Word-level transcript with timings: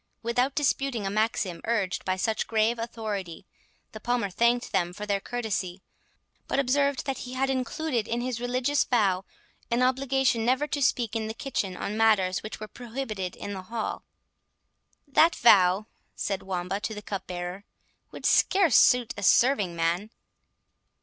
Without 0.23 0.55
disputing 0.55 1.05
a 1.05 1.11
maxim 1.11 1.61
urged 1.63 2.05
by 2.05 2.15
such 2.15 2.47
grave 2.47 2.79
authority, 2.79 3.45
the 3.91 3.99
Palmer 3.99 4.31
thanked 4.31 4.71
them 4.71 4.93
for 4.93 5.05
their 5.05 5.19
courtesy, 5.19 5.83
but 6.47 6.57
observed 6.57 7.05
that 7.05 7.19
he 7.19 7.33
had 7.33 7.51
included 7.51 8.07
in 8.07 8.19
his 8.19 8.41
religious 8.41 8.83
vow, 8.83 9.23
an 9.69 9.83
obligation 9.83 10.43
never 10.43 10.65
to 10.65 10.81
speak 10.81 11.15
in 11.15 11.27
the 11.27 11.35
kitchen 11.35 11.77
on 11.77 11.95
matters 11.97 12.41
which 12.41 12.59
were 12.59 12.67
prohibited 12.67 13.35
in 13.35 13.53
the 13.53 13.61
hall. 13.61 14.03
"That 15.07 15.35
vow," 15.35 15.85
said 16.15 16.41
Wamba 16.41 16.79
to 16.79 16.95
the 16.95 17.03
cupbearer, 17.03 17.63
"would 18.09 18.25
scarce 18.25 18.75
suit 18.77 19.13
a 19.17 19.21
serving 19.21 19.75
man." 19.75 20.09